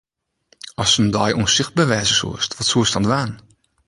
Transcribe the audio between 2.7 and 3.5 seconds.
soest dan dwaan?